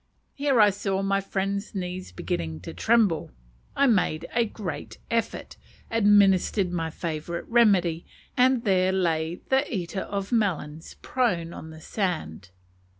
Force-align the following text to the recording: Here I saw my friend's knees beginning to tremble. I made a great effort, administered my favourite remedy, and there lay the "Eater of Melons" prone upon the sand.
Here 0.33 0.59
I 0.59 0.71
saw 0.71 1.03
my 1.03 1.21
friend's 1.21 1.75
knees 1.75 2.11
beginning 2.11 2.61
to 2.61 2.73
tremble. 2.73 3.29
I 3.75 3.85
made 3.85 4.25
a 4.33 4.45
great 4.45 4.97
effort, 5.11 5.57
administered 5.91 6.71
my 6.71 6.89
favourite 6.89 7.47
remedy, 7.47 8.07
and 8.35 8.63
there 8.63 8.91
lay 8.91 9.41
the 9.49 9.71
"Eater 9.71 10.01
of 10.01 10.31
Melons" 10.31 10.95
prone 11.03 11.53
upon 11.53 11.69
the 11.69 11.81
sand. 11.81 12.49